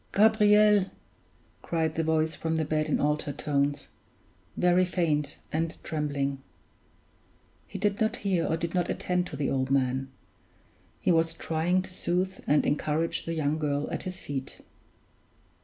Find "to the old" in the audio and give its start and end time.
9.27-9.69